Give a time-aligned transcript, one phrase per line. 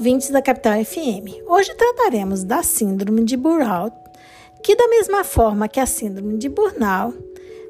[0.00, 1.44] ouvintes da Capital FM.
[1.46, 3.94] Hoje trataremos da síndrome de Burnout,
[4.62, 7.18] que da mesma forma que a síndrome de Burnout,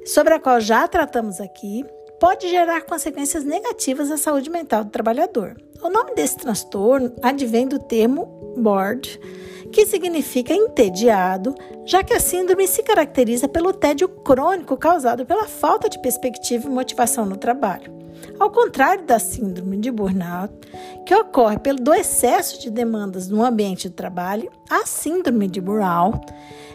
[0.06, 1.84] sobre a qual já tratamos aqui,
[2.20, 5.60] pode gerar consequências negativas à saúde mental do trabalhador.
[5.82, 9.18] O nome desse transtorno advém do termo bored,
[9.72, 11.52] que significa entediado,
[11.84, 16.70] já que a síndrome se caracteriza pelo tédio crônico causado pela falta de perspectiva e
[16.70, 17.92] motivação no trabalho.
[18.38, 20.52] Ao contrário da síndrome de burnout,
[21.06, 26.26] que ocorre pelo excesso de demandas no ambiente de trabalho, a síndrome de burnout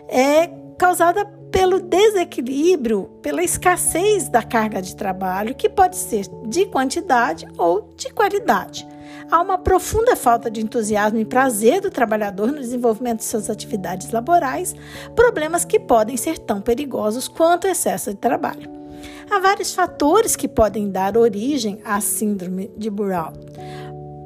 [0.08, 7.48] é causada pelo desequilíbrio, pela escassez da carga de trabalho, que pode ser de quantidade
[7.58, 8.86] ou de qualidade.
[9.32, 14.12] Há uma profunda falta de entusiasmo e prazer do trabalhador no desenvolvimento de suas atividades
[14.12, 14.76] laborais,
[15.16, 18.85] problemas que podem ser tão perigosos quanto o excesso de trabalho.
[19.30, 23.46] Há vários fatores que podem dar origem à síndrome de Burnout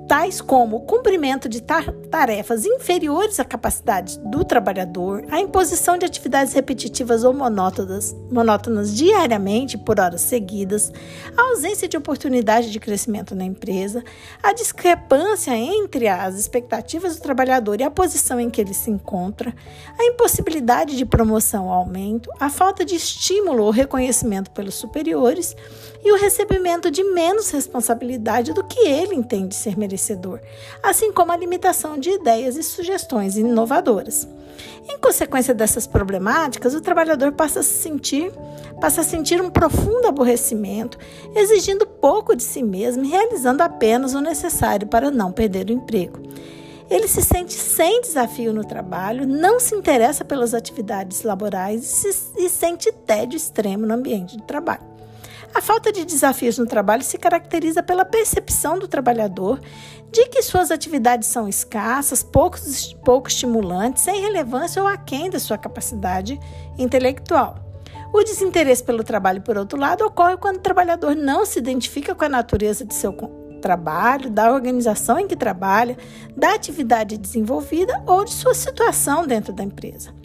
[0.10, 1.62] tais como o cumprimento de
[2.10, 9.78] tarefas inferiores à capacidade do trabalhador, a imposição de atividades repetitivas ou monótonas, monótonas diariamente
[9.78, 10.92] por horas seguidas,
[11.38, 14.04] a ausência de oportunidade de crescimento na empresa,
[14.42, 19.54] a discrepância entre as expectativas do trabalhador e a posição em que ele se encontra,
[19.98, 25.56] a impossibilidade de promoção ou aumento, a falta de estímulo ou reconhecimento pelos superiores
[26.04, 30.20] e o recebimento de menos responsabilidade do que ele entende ser merecido
[30.82, 34.28] assim como a limitação de ideias e sugestões inovadoras.
[34.88, 38.32] Em consequência dessas problemáticas, o trabalhador passa a se sentir,
[38.82, 40.98] passa a sentir um profundo aborrecimento,
[41.36, 46.20] exigindo pouco de si mesmo e realizando apenas o necessário para não perder o emprego.
[46.90, 52.32] Ele se sente sem desafio no trabalho, não se interessa pelas atividades laborais e, se,
[52.38, 54.89] e sente tédio extremo no ambiente de trabalho.
[55.54, 59.60] A falta de desafios no trabalho se caracteriza pela percepção do trabalhador
[60.12, 62.58] de que suas atividades são escassas, pouco,
[63.04, 66.40] pouco estimulantes, sem relevância ou aquém da sua capacidade
[66.78, 67.56] intelectual.
[68.14, 72.26] O desinteresse pelo trabalho, por outro lado, ocorre quando o trabalhador não se identifica com
[72.26, 73.14] a natureza de seu
[73.62, 75.98] trabalho, da organização em que trabalha,
[76.36, 80.19] da atividade desenvolvida ou de sua situação dentro da empresa.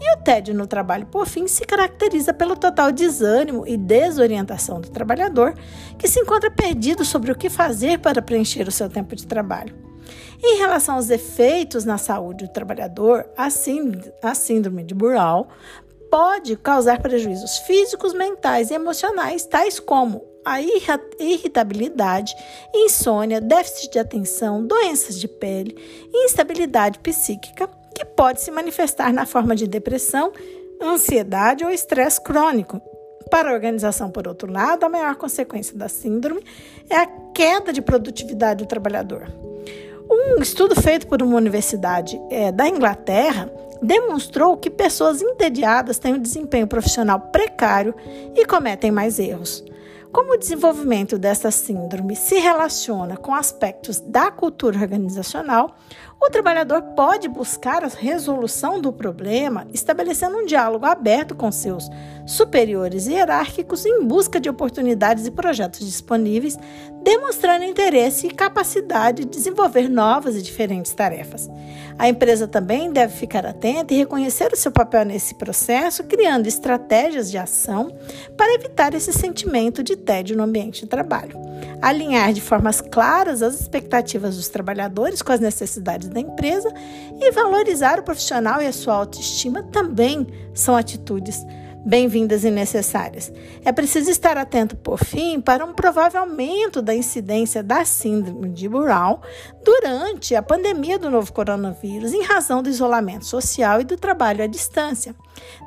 [0.00, 4.90] E o tédio no trabalho, por fim, se caracteriza pelo total desânimo e desorientação do
[4.90, 5.54] trabalhador,
[5.98, 9.74] que se encontra perdido sobre o que fazer para preencher o seu tempo de trabalho.
[10.42, 15.48] Em relação aos efeitos na saúde do trabalhador, a síndrome de Burnout
[16.10, 20.62] pode causar prejuízos físicos, mentais e emocionais, tais como a
[21.20, 22.34] irritabilidade,
[22.74, 25.76] insônia, déficit de atenção, doenças de pele,
[26.24, 30.32] instabilidade psíquica, que pode se manifestar na forma de depressão,
[30.80, 32.80] ansiedade ou estresse crônico.
[33.28, 36.42] Para a organização, por outro lado, a maior consequência da síndrome
[36.88, 39.26] é a queda de produtividade do trabalhador.
[40.10, 43.50] Um estudo feito por uma universidade é, da Inglaterra
[43.82, 47.94] demonstrou que pessoas entediadas têm um desempenho profissional precário
[48.34, 49.64] e cometem mais erros.
[50.10, 55.76] Como o desenvolvimento dessa síndrome se relaciona com aspectos da cultura organizacional,
[56.20, 61.88] o trabalhador pode buscar a resolução do problema estabelecendo um diálogo aberto com seus
[62.26, 66.58] superiores hierárquicos em busca de oportunidades e projetos disponíveis,
[67.02, 71.48] demonstrando interesse e capacidade de desenvolver novas e diferentes tarefas.
[71.98, 77.30] A empresa também deve ficar atenta e reconhecer o seu papel nesse processo, criando estratégias
[77.30, 77.90] de ação
[78.36, 81.38] para evitar esse sentimento de tédio no ambiente de trabalho.
[81.80, 86.72] Alinhar de formas claras as expectativas dos trabalhadores com as necessidades da empresa
[87.20, 91.44] e valorizar o profissional e a sua autoestima também são atitudes
[91.84, 93.32] bem-vindas e necessárias.
[93.64, 98.68] É preciso estar atento, por fim, para um provável aumento da incidência da síndrome de
[98.68, 99.26] Burnout
[99.64, 104.46] durante a pandemia do novo coronavírus, em razão do isolamento social e do trabalho à
[104.46, 105.14] distância.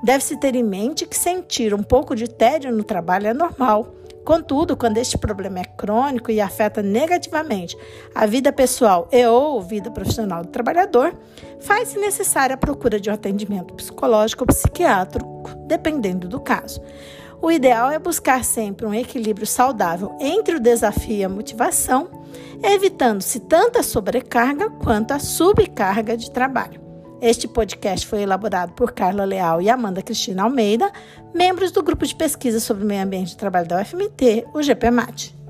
[0.04, 4.01] Deve-se ter em mente que sentir um pouco de tédio no trabalho é normal.
[4.24, 7.76] Contudo, quando este problema é crônico e afeta negativamente
[8.14, 11.18] a vida pessoal e ou vida profissional do trabalhador,
[11.60, 16.82] faz-se necessária a procura de um atendimento psicológico ou psiquiátrico, dependendo do caso.
[17.42, 22.08] O ideal é buscar sempre um equilíbrio saudável entre o desafio e a motivação,
[22.64, 26.91] evitando-se tanto a sobrecarga quanto a subcarga de trabalho.
[27.22, 30.92] Este podcast foi elaborado por Carla Leal e Amanda Cristina Almeida,
[31.36, 35.41] membros do grupo de pesquisa sobre o meio ambiente de trabalho da UFMT, o GPMAT.